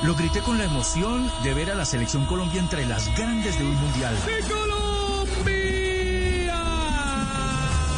Lo 0.02 0.14
grité 0.14 0.40
con 0.40 0.58
la 0.58 0.64
emoción 0.64 1.30
de 1.42 1.54
ver 1.54 1.70
a 1.70 1.74
la 1.74 1.84
selección 1.84 2.26
Colombia 2.26 2.60
entre 2.60 2.84
las 2.86 3.06
grandes 3.16 3.58
de 3.58 3.64
un 3.64 3.74
mundial. 3.74 4.14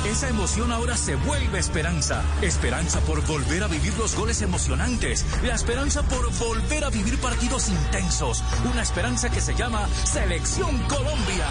Esa 0.04 0.28
emoción 0.28 0.72
ahora 0.72 0.96
se 0.96 1.16
vuelve 1.16 1.58
esperanza. 1.58 2.24
Esperanza 2.40 3.00
por 3.00 3.26
volver 3.26 3.64
a 3.64 3.66
vivir 3.66 3.92
los 3.98 4.14
goles 4.14 4.40
emocionantes. 4.40 5.26
La 5.42 5.54
esperanza 5.54 6.02
por 6.04 6.32
volver 6.38 6.84
a 6.84 6.90
vivir 6.90 7.18
partidos 7.18 7.68
intensos. 7.68 8.42
Una 8.72 8.82
esperanza 8.82 9.28
que 9.28 9.40
se 9.40 9.54
llama 9.54 9.88
Selección 10.04 10.78
Colombia. 10.88 11.46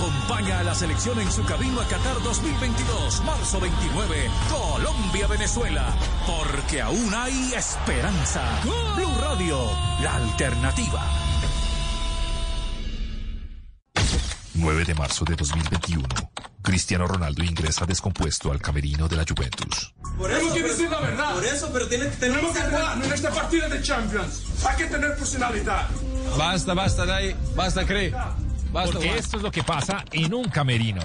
Acompaña 0.00 0.60
a 0.60 0.62
la 0.62 0.74
selección 0.74 1.20
en 1.20 1.30
su 1.30 1.44
camino 1.44 1.78
a 1.80 1.84
Qatar 1.84 2.22
2022, 2.22 3.22
marzo 3.22 3.60
29, 3.60 4.30
Colombia-Venezuela. 4.48 5.94
Porque 6.26 6.80
aún 6.80 7.12
hay 7.14 7.52
esperanza. 7.52 8.42
Blue 8.62 9.14
Radio, 9.20 9.58
la 10.02 10.16
alternativa. 10.16 11.04
9 14.54 14.84
de 14.86 14.94
marzo 14.94 15.24
de 15.26 15.36
2021. 15.36 16.08
Cristiano 16.62 17.06
Ronaldo 17.06 17.42
ingresa 17.42 17.84
descompuesto 17.84 18.52
al 18.52 18.60
camerino 18.60 19.06
de 19.06 19.16
la 19.16 19.24
Juventus. 19.28 19.94
Por 20.16 20.30
eso 20.30 20.54
que 20.54 20.62
decir 20.62 20.90
la 20.90 21.00
verdad. 21.00 21.34
Por 21.34 21.44
eso, 21.44 21.70
pero 21.72 21.88
tiene, 21.88 22.06
tenemos 22.06 22.52
Tenemos 22.52 22.56
que 22.56 22.62
jugar 22.62 23.04
en 23.04 23.12
esta 23.12 23.30
partida 23.30 23.68
de 23.68 23.82
Champions. 23.82 24.44
Hay 24.66 24.76
que 24.76 24.86
tener 24.86 25.14
personalidad. 25.16 25.88
Basta, 26.38 26.74
basta, 26.74 27.04
Dai. 27.04 27.36
Basta, 27.54 27.86
cree. 27.86 28.14
Porque 28.72 29.16
esto 29.16 29.36
es 29.36 29.42
lo 29.42 29.50
que 29.50 29.62
pasa 29.62 30.04
en 30.12 30.32
un 30.32 30.48
camerino. 30.48 31.00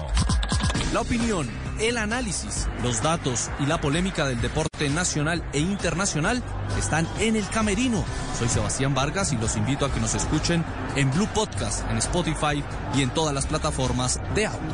La 0.92 1.00
opinión, 1.00 1.48
el 1.80 1.98
análisis, 1.98 2.68
los 2.82 3.02
datos 3.02 3.50
y 3.58 3.66
la 3.66 3.80
polémica 3.80 4.26
del 4.26 4.40
deporte 4.40 4.88
nacional 4.88 5.44
e 5.52 5.58
internacional 5.58 6.42
están 6.78 7.08
en 7.18 7.34
el 7.34 7.46
camerino. 7.48 8.04
Soy 8.38 8.48
Sebastián 8.48 8.94
Vargas 8.94 9.32
y 9.32 9.36
los 9.36 9.56
invito 9.56 9.84
a 9.84 9.92
que 9.92 10.00
nos 10.00 10.14
escuchen 10.14 10.64
en 10.94 11.10
Blue 11.10 11.28
Podcast, 11.34 11.88
en 11.90 11.98
Spotify 11.98 12.62
y 12.94 13.02
en 13.02 13.10
todas 13.10 13.34
las 13.34 13.46
plataformas 13.46 14.20
de 14.34 14.46
audio. 14.46 14.72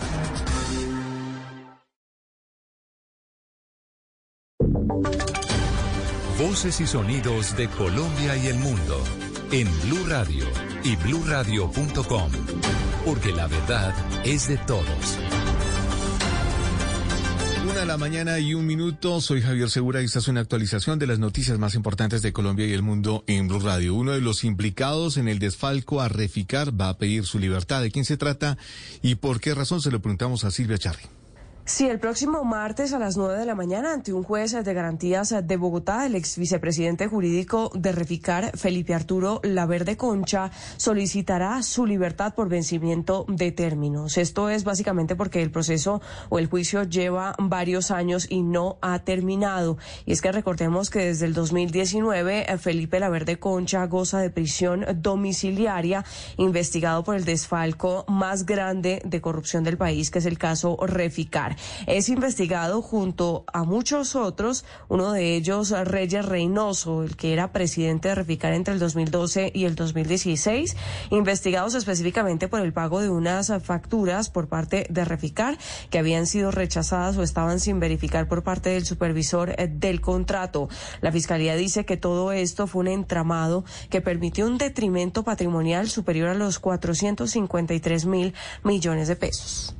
Voces 6.38 6.80
y 6.80 6.86
sonidos 6.86 7.57
de 7.57 7.68
Colombia 7.68 8.36
y 8.36 8.49
el 8.49 8.59
mundo 8.59 9.03
en 9.53 9.68
Blue 9.82 10.07
Radio 10.09 10.46
y 10.82 10.96
bluradio.com. 10.96 12.32
Porque 13.05 13.32
la 13.32 13.46
verdad 13.46 13.94
es 14.24 14.48
de 14.48 14.57
todos. 14.57 15.18
Una 17.64 17.80
de 17.80 17.86
la 17.86 17.98
mañana 17.98 18.38
y 18.38 18.55
un 18.55 18.66
minuto. 18.66 19.20
Soy 19.20 19.42
Javier 19.42 19.68
Segura 19.68 20.00
y 20.00 20.07
esta 20.07 20.20
es 20.20 20.28
una 20.28 20.40
actualización 20.40 20.98
de 20.98 21.07
las 21.07 21.18
noticias 21.18 21.59
más 21.59 21.74
importantes 21.74 22.22
de 22.22 22.32
Colombia 22.32 22.66
y 22.66 22.72
el 22.72 22.82
mundo 22.82 23.24
en 23.26 23.46
Blue 23.46 23.61
Radio. 23.61 23.94
Uno 23.94 24.12
de 24.12 24.22
los 24.22 24.42
implicados 24.44 25.18
en 25.18 25.28
el 25.28 25.38
desfalco 25.38 26.00
a 26.00 26.09
Reficar 26.09 26.78
va 26.78 26.88
a 26.88 26.98
pedir 26.98 27.26
su 27.26 27.38
libertad. 27.38 27.82
¿De 27.82 27.90
quién 27.90 28.07
se 28.07 28.16
trata 28.16 28.57
y 29.03 29.16
por 29.16 29.40
qué 29.40 29.55
razón? 29.55 29.82
Se 29.82 29.90
lo 29.90 30.00
preguntamos 30.00 30.44
a 30.44 30.50
Silvia 30.50 30.78
Charri. 30.78 31.21
Sí, 31.64 31.88
el 31.88 32.00
próximo 32.00 32.42
martes 32.42 32.92
a 32.92 32.98
las 32.98 33.16
9 33.16 33.38
de 33.38 33.46
la 33.46 33.54
mañana, 33.54 33.92
ante 33.92 34.12
un 34.12 34.24
juez 34.24 34.50
de 34.50 34.74
garantías 34.74 35.32
de 35.44 35.56
Bogotá, 35.56 36.06
el 36.06 36.16
ex 36.16 36.36
vicepresidente 36.36 37.06
jurídico 37.06 37.70
de 37.72 37.92
Reficar, 37.92 38.58
Felipe 38.58 38.94
Arturo 38.94 39.40
Laverde 39.44 39.96
Concha, 39.96 40.50
solicitará 40.76 41.62
su 41.62 41.86
libertad 41.86 42.34
por 42.34 42.48
vencimiento 42.48 43.24
de 43.28 43.52
términos. 43.52 44.18
Esto 44.18 44.48
es 44.48 44.64
básicamente 44.64 45.14
porque 45.14 45.40
el 45.40 45.52
proceso 45.52 46.02
o 46.30 46.40
el 46.40 46.48
juicio 46.48 46.82
lleva 46.82 47.36
varios 47.38 47.92
años 47.92 48.26
y 48.28 48.42
no 48.42 48.78
ha 48.82 48.98
terminado. 48.98 49.78
Y 50.04 50.12
es 50.12 50.20
que 50.20 50.32
recordemos 50.32 50.90
que 50.90 51.04
desde 51.04 51.26
el 51.26 51.32
2019, 51.32 52.52
eh, 52.52 52.58
Felipe 52.58 52.98
Laverde 52.98 53.38
Concha 53.38 53.86
goza 53.86 54.18
de 54.18 54.30
prisión 54.30 54.84
domiciliaria, 54.96 56.04
investigado 56.38 57.04
por 57.04 57.14
el 57.14 57.24
desfalco 57.24 58.04
más 58.08 58.46
grande 58.46 59.00
de 59.04 59.20
corrupción 59.20 59.62
del 59.62 59.78
país, 59.78 60.10
que 60.10 60.18
es 60.18 60.26
el 60.26 60.38
caso 60.38 60.76
Reficar. 60.84 61.51
Es 61.86 62.09
investigado 62.09 62.82
junto 62.82 63.44
a 63.53 63.64
muchos 63.64 64.16
otros, 64.16 64.64
uno 64.88 65.12
de 65.12 65.36
ellos 65.36 65.70
Reyes 65.70 66.24
Reynoso, 66.24 67.03
el 67.03 67.16
que 67.16 67.32
era 67.32 67.53
presidente 67.53 68.09
de 68.09 68.14
Reficar 68.14 68.53
entre 68.53 68.74
el 68.74 68.80
2012 68.80 69.53
y 69.55 69.64
el 69.64 69.74
2016, 69.74 70.76
investigados 71.11 71.74
específicamente 71.74 72.48
por 72.48 72.61
el 72.61 72.72
pago 72.72 73.00
de 73.00 73.11
unas 73.11 73.53
facturas 73.62 74.30
por 74.30 74.48
parte 74.48 74.86
de 74.90 75.05
Reficar 75.05 75.59
que 75.90 75.98
habían 75.98 76.26
sido 76.26 76.50
rechazadas 76.50 77.16
o 77.16 77.22
estaban 77.22 77.61
sin 77.61 77.80
verificar 77.80 78.28
por 78.28 78.42
parte 78.42 78.70
del 78.70 78.84
supervisor 78.84 79.50
eh, 79.59 79.68
del 79.68 80.00
contrato. 80.00 80.68
La 81.00 81.12
Fiscalía 81.12 81.57
dice 81.57 81.84
que 81.84 81.96
todo 81.96 82.32
esto 82.32 82.66
fue 82.66 82.80
un 82.80 82.88
entramado 82.88 83.64
que 83.90 84.00
permitió 84.00 84.46
un 84.46 84.59
detrimento 84.59 85.22
patrimonial 85.22 85.88
superior 85.88 86.28
a 86.28 86.34
los 86.34 86.59
453 86.59 88.07
mil 88.07 88.34
millones 88.64 89.09
de 89.09 89.16
pesos. 89.16 89.74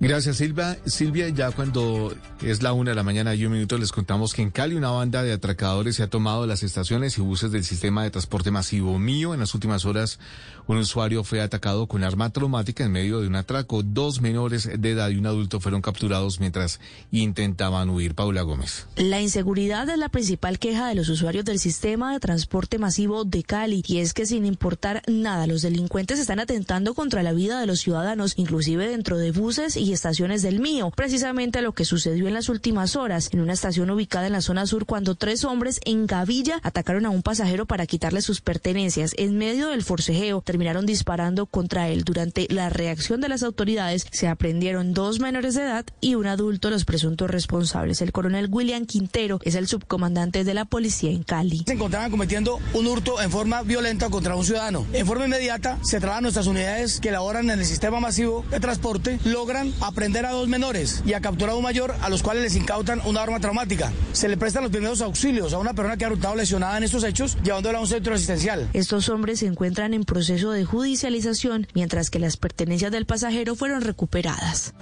Gracias 0.00 0.36
Silvia. 0.36 0.78
Silvia, 0.86 1.28
ya 1.28 1.50
cuando 1.50 2.14
es 2.40 2.62
la 2.62 2.72
una 2.72 2.92
de 2.92 2.94
la 2.94 3.02
mañana 3.02 3.34
y 3.34 3.44
un 3.44 3.52
minuto 3.52 3.76
les 3.78 3.90
contamos 3.90 4.32
que 4.32 4.42
en 4.42 4.50
Cali 4.52 4.76
una 4.76 4.90
banda 4.90 5.24
de 5.24 5.32
atracadores 5.32 5.96
se 5.96 6.04
ha 6.04 6.06
tomado 6.08 6.46
las 6.46 6.62
estaciones 6.62 7.18
y 7.18 7.20
buses 7.20 7.50
del 7.50 7.64
sistema 7.64 8.04
de 8.04 8.10
transporte 8.10 8.52
masivo 8.52 8.96
mío. 9.00 9.34
En 9.34 9.40
las 9.40 9.54
últimas 9.54 9.84
horas 9.84 10.20
un 10.68 10.76
usuario 10.76 11.24
fue 11.24 11.40
atacado 11.40 11.88
con 11.88 12.04
arma 12.04 12.30
traumática 12.30 12.84
en 12.84 12.92
medio 12.92 13.20
de 13.20 13.26
un 13.26 13.34
atraco. 13.34 13.82
Dos 13.82 14.20
menores 14.20 14.70
de 14.78 14.90
edad 14.90 15.10
y 15.10 15.16
un 15.16 15.26
adulto 15.26 15.58
fueron 15.58 15.82
capturados 15.82 16.38
mientras 16.38 16.78
intentaban 17.10 17.90
huir. 17.90 18.14
Paula 18.14 18.42
Gómez. 18.42 18.86
La 18.96 19.20
inseguridad 19.20 19.88
es 19.88 19.98
la 19.98 20.10
principal 20.10 20.60
queja 20.60 20.88
de 20.88 20.94
los 20.94 21.08
usuarios 21.08 21.44
del 21.44 21.58
sistema 21.58 22.12
de 22.12 22.20
transporte 22.20 22.78
masivo 22.78 23.24
de 23.24 23.42
Cali 23.42 23.82
y 23.86 23.98
es 23.98 24.14
que 24.14 24.26
sin 24.26 24.46
importar 24.46 25.02
nada 25.08 25.48
los 25.48 25.62
delincuentes 25.62 26.20
están 26.20 26.38
atentando 26.38 26.94
contra 26.94 27.24
la 27.24 27.32
vida 27.32 27.58
de 27.58 27.66
los 27.66 27.80
ciudadanos, 27.80 28.34
inclusive 28.36 28.88
dentro 28.88 29.18
de 29.18 29.32
buses 29.32 29.76
y 29.76 29.87
estaciones 29.92 30.42
del 30.42 30.60
mío, 30.60 30.92
precisamente 30.94 31.62
lo 31.62 31.72
que 31.72 31.84
sucedió 31.84 32.28
en 32.28 32.34
las 32.34 32.48
últimas 32.48 32.96
horas 32.96 33.28
en 33.32 33.40
una 33.40 33.52
estación 33.52 33.90
ubicada 33.90 34.26
en 34.26 34.32
la 34.32 34.40
zona 34.40 34.66
sur 34.66 34.86
cuando 34.86 35.14
tres 35.14 35.44
hombres 35.44 35.80
en 35.84 36.06
gavilla 36.06 36.60
atacaron 36.62 37.06
a 37.06 37.10
un 37.10 37.22
pasajero 37.22 37.66
para 37.66 37.86
quitarle 37.86 38.22
sus 38.22 38.40
pertenencias. 38.40 39.12
En 39.16 39.38
medio 39.38 39.68
del 39.68 39.82
forcejeo 39.82 40.42
terminaron 40.42 40.86
disparando 40.86 41.46
contra 41.46 41.88
él. 41.88 42.04
Durante 42.04 42.46
la 42.50 42.70
reacción 42.70 43.20
de 43.20 43.28
las 43.28 43.42
autoridades 43.42 44.06
se 44.10 44.28
aprendieron 44.28 44.94
dos 44.94 45.20
menores 45.20 45.54
de 45.54 45.62
edad 45.62 45.86
y 46.00 46.14
un 46.14 46.26
adulto 46.26 46.70
los 46.70 46.84
presuntos 46.84 47.30
responsables. 47.30 48.02
El 48.02 48.12
coronel 48.12 48.48
William 48.50 48.86
Quintero 48.86 49.40
es 49.42 49.54
el 49.54 49.68
subcomandante 49.68 50.44
de 50.44 50.54
la 50.54 50.64
policía 50.64 51.10
en 51.10 51.22
Cali. 51.22 51.62
Se 51.66 51.74
encontraban 51.74 52.10
cometiendo 52.10 52.58
un 52.74 52.86
hurto 52.86 53.20
en 53.20 53.30
forma 53.30 53.62
violenta 53.62 54.10
contra 54.10 54.36
un 54.36 54.44
ciudadano. 54.44 54.86
En 54.92 55.06
forma 55.06 55.26
inmediata 55.26 55.78
se 55.82 55.98
trasladan 55.98 56.22
nuestras 56.22 56.46
unidades 56.46 57.00
que 57.00 57.10
laboran 57.10 57.50
en 57.50 57.58
el 57.58 57.66
sistema 57.66 58.00
masivo 58.00 58.44
de 58.50 58.60
transporte, 58.60 59.18
logran 59.24 59.72
aprender 59.80 60.26
a 60.26 60.32
dos 60.32 60.48
menores 60.48 61.02
y 61.04 61.12
a 61.12 61.20
capturar 61.20 61.54
a 61.54 61.56
un 61.56 61.62
mayor 61.62 61.94
a 62.00 62.08
los 62.08 62.22
cuales 62.22 62.42
les 62.42 62.56
incautan 62.56 63.00
una 63.04 63.22
arma 63.22 63.40
traumática. 63.40 63.92
Se 64.12 64.28
le 64.28 64.36
prestan 64.36 64.62
los 64.62 64.72
primeros 64.72 65.00
auxilios 65.00 65.52
a 65.52 65.58
una 65.58 65.74
persona 65.74 65.96
que 65.96 66.04
ha 66.04 66.08
resultado 66.08 66.36
lesionada 66.36 66.78
en 66.78 66.84
estos 66.84 67.04
hechos, 67.04 67.36
llevándola 67.42 67.78
a 67.78 67.80
un 67.80 67.88
centro 67.88 68.14
asistencial. 68.14 68.68
Estos 68.72 69.08
hombres 69.08 69.40
se 69.40 69.46
encuentran 69.46 69.94
en 69.94 70.04
proceso 70.04 70.50
de 70.50 70.64
judicialización, 70.64 71.66
mientras 71.74 72.10
que 72.10 72.18
las 72.18 72.36
pertenencias 72.36 72.92
del 72.92 73.06
pasajero 73.06 73.54
fueron 73.54 73.82
recuperadas. 73.82 74.74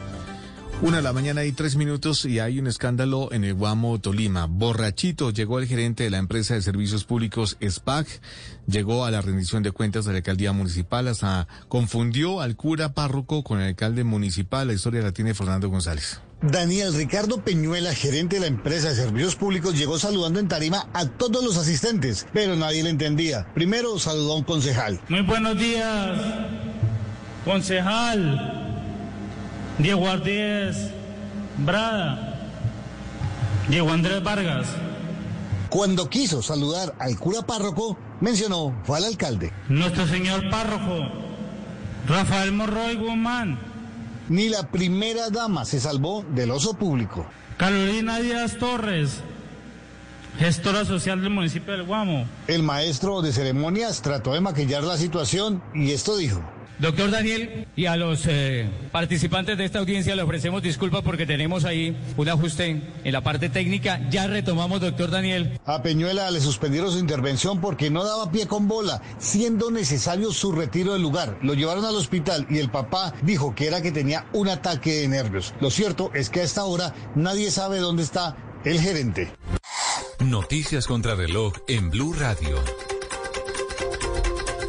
Una 0.83 0.99
de 0.99 1.03
la 1.03 1.15
mañana 1.15 1.43
y 1.45 1.53
tres 1.53 1.75
minutos 1.77 2.27
y 2.27 2.39
hay 2.39 2.59
un 2.59 2.67
escándalo 2.67 3.33
en 3.33 3.45
el 3.45 3.55
Guamo, 3.55 3.99
Tolima. 3.99 4.45
Borrachito 4.45 5.31
llegó 5.31 5.59
el 5.59 5.67
gerente 5.67 6.05
de 6.05 6.11
la 6.11 6.19
empresa 6.19 6.53
de 6.53 6.61
servicios 6.61 7.05
públicos 7.05 7.57
SPAC, 7.67 8.07
llegó 8.67 9.07
a 9.07 9.11
la 9.11 9.23
rendición 9.23 9.63
de 9.63 9.71
cuentas 9.71 10.05
de 10.05 10.13
la 10.13 10.19
alcaldía 10.19 10.53
municipal, 10.53 11.09
hasta 11.09 11.49
confundió 11.69 12.43
al 12.43 12.57
cura 12.57 12.93
párroco 12.93 13.43
con 13.43 13.59
el 13.59 13.69
alcalde 13.69 14.05
municipal. 14.05 14.67
La 14.67 14.75
historia 14.75 15.01
la 15.01 15.13
tiene 15.13 15.33
Fernando 15.33 15.71
González. 15.71 16.21
Daniel 16.43 16.93
Ricardo 16.93 17.43
Peñuela, 17.43 17.95
gerente 17.95 18.37
de 18.37 18.43
la 18.43 18.49
empresa 18.49 18.91
de 18.91 18.97
servicios 18.97 19.35
públicos, 19.35 19.79
llegó 19.79 19.99
saludando 19.99 20.41
en 20.41 20.49
tarima 20.49 20.91
a 20.93 21.07
todos 21.07 21.43
los 21.43 21.57
asistentes, 21.57 22.27
pero 22.35 22.55
nadie 22.55 22.83
le 22.83 22.91
entendía. 22.91 23.51
Primero 23.55 23.99
saludó 23.99 24.35
a 24.35 24.37
un 24.37 24.45
concejal. 24.45 25.01
Muy 25.09 25.23
buenos 25.23 25.59
días, 25.59 26.21
concejal. 27.47 28.66
Diego 29.79 30.09
Ardíez 30.09 30.91
Brada, 31.59 32.39
Diego 33.69 33.91
Andrés 33.91 34.23
Vargas. 34.23 34.67
Cuando 35.69 36.09
quiso 36.09 36.41
saludar 36.43 36.95
al 36.99 37.19
cura 37.19 37.43
párroco, 37.43 37.99
mencionó 38.21 38.75
fue 38.85 38.97
al 38.99 39.05
alcalde. 39.05 39.53
Nuestro 39.69 40.07
señor 40.07 40.49
párroco, 40.49 41.09
Rafael 42.09 42.53
Morroy 42.53 42.97
Guzmán. 42.97 43.59
Ni 44.29 44.49
la 44.49 44.71
primera 44.71 45.29
dama 45.31 45.65
se 45.65 45.79
salvó 45.79 46.25
del 46.31 46.51
oso 46.53 46.75
público. 46.75 47.27
Carolina 47.59 48.19
Díaz 48.19 48.57
Torres, 48.59 49.21
gestora 50.39 50.87
social 50.87 51.21
del 51.21 51.31
municipio 51.31 51.73
del 51.73 51.85
Guamo. 51.85 52.27
El 52.49 52.63
maestro 52.63 53.21
de 53.21 53.33
ceremonias 53.33 54.01
trató 54.01 54.33
de 54.33 54.41
maquillar 54.41 54.85
la 54.85 54.97
situación 54.97 55.63
y 55.75 55.93
esto 55.93 56.17
dijo. 56.17 56.41
Doctor 56.79 57.11
Daniel, 57.11 57.67
y 57.75 57.87
a 57.87 57.97
los 57.97 58.27
eh, 58.27 58.69
participantes 58.93 59.57
de 59.57 59.65
esta 59.65 59.79
audiencia 59.79 60.15
le 60.15 60.23
ofrecemos 60.23 60.63
disculpas 60.63 61.03
porque 61.03 61.25
tenemos 61.25 61.65
ahí 61.65 61.97
un 62.19 62.29
ajuste 62.29 62.83
en 63.03 63.13
la 63.13 63.23
parte 63.23 63.49
técnica. 63.49 64.01
Ya 64.11 64.27
retomamos, 64.27 64.83
doctor 64.83 65.11
Daniel. 65.11 65.59
A 65.65 65.83
Peñuela 65.83 66.31
le 66.31 66.41
suspendieron 66.41 66.93
su 66.93 66.99
intervención 66.99 67.63
porque 67.63 67.91
no 67.91 68.05
daba 68.05 68.31
pie 68.31 68.47
con 68.47 68.69
bola, 68.69 69.01
siendo 69.19 69.71
necesario 69.71 70.33
su 70.33 70.53
retiro 70.53 70.93
del 70.93 71.03
lugar. 71.03 71.39
Lo 71.41 71.55
llevaron 71.55 71.85
al 71.87 71.97
hospital 71.97 72.47
y 72.51 72.59
el 72.59 72.71
papá 72.71 73.15
dijo 73.23 73.55
que 73.55 73.69
era 73.69 73.81
que 73.81 73.93
tenía 73.93 74.27
un 74.35 74.49
ataque 74.49 75.01
de 75.01 75.09
nervios. 75.09 75.55
Lo 75.61 75.71
cierto 75.71 76.11
es 76.15 76.29
que 76.29 76.41
a 76.41 76.45
esta 76.45 76.65
hora 76.65 76.95
nadie 77.15 77.51
sabe 77.51 77.79
dónde 77.79 78.03
está 78.03 78.37
el 78.65 78.81
gerente. 78.81 79.33
Noticias 80.21 80.87
contra 80.87 81.15
reloj 81.15 81.55
en 81.69 81.91
Blue 81.91 82.13
Radio. 82.13 82.57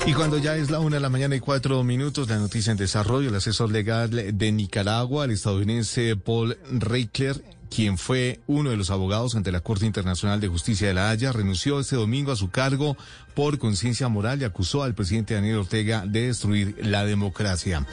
Y 0.08 0.14
cuando 0.14 0.38
ya 0.38 0.56
es 0.56 0.72
la 0.72 0.80
una 0.80 0.96
de 0.96 1.02
la 1.02 1.10
mañana 1.10 1.36
y 1.36 1.42
cuatro 1.42 1.84
minutos, 1.84 2.30
la 2.30 2.38
noticia 2.38 2.72
en 2.72 2.78
desarrollo, 2.78 3.28
el 3.28 3.36
asesor 3.36 3.70
legal 3.70 4.38
de 4.38 4.52
Nicaragua, 4.54 5.26
el 5.26 5.32
estadounidense 5.32 6.16
Paul 6.16 6.58
Reichler, 6.72 7.44
quien 7.70 7.98
fue 7.98 8.40
uno 8.48 8.70
de 8.70 8.78
los 8.78 8.92
abogados 8.92 9.36
ante 9.36 9.52
la 9.52 9.62
Corte 9.62 9.86
Internacional 9.86 10.40
de 10.40 10.48
Justicia 10.48 10.88
de 10.88 10.94
la 10.94 11.10
Haya, 11.10 11.32
renunció 11.32 11.80
este 11.80 11.96
domingo 11.96 12.32
a 12.32 12.36
su 12.36 12.50
cargo 12.50 12.98
por 13.36 13.60
conciencia 13.60 14.08
moral 14.08 14.42
y 14.42 14.46
acusó 14.46 14.82
al 14.82 14.96
presidente 14.96 15.36
Daniel 15.36 15.58
Ortega 15.58 16.06
de 16.08 16.28
destruir 16.28 16.76
la 16.82 17.06
democracia. 17.06 17.86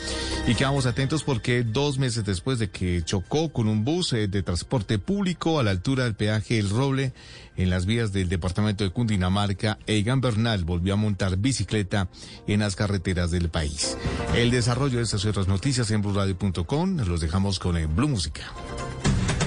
Y 0.46 0.54
quedamos 0.54 0.86
atentos 0.86 1.22
porque 1.22 1.64
dos 1.64 1.98
meses 1.98 2.24
después 2.24 2.58
de 2.58 2.70
que 2.70 3.02
chocó 3.04 3.52
con 3.52 3.68
un 3.68 3.84
bus 3.84 4.14
eh, 4.14 4.26
de 4.26 4.42
transporte 4.42 4.98
público 4.98 5.60
a 5.60 5.62
la 5.62 5.70
altura 5.70 6.04
del 6.04 6.14
peaje 6.14 6.58
El 6.58 6.70
Roble, 6.70 7.12
en 7.56 7.70
las 7.70 7.86
vías 7.86 8.12
del 8.12 8.28
departamento 8.28 8.84
de 8.84 8.90
Cundinamarca, 8.90 9.78
Egan 9.86 10.20
Bernal 10.20 10.64
volvió 10.64 10.94
a 10.94 10.96
montar 10.96 11.36
bicicleta 11.36 12.08
en 12.46 12.60
las 12.60 12.74
carreteras 12.74 13.30
del 13.30 13.48
país. 13.48 13.96
El 14.34 14.50
desarrollo 14.50 14.96
de 14.96 15.04
estas 15.04 15.24
y 15.24 15.28
otras 15.28 15.46
noticias 15.46 15.90
en 15.90 16.02
BlueRadio.com 16.02 16.96
los 17.06 17.20
dejamos 17.20 17.58
con 17.58 17.76
el 17.76 17.86
Blue 17.86 18.08
Música. 18.08 18.50